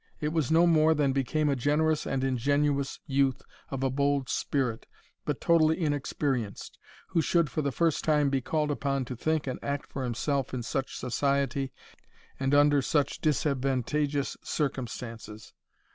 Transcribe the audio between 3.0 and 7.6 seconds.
youth of a bold spirit, but totally inexperienced, who should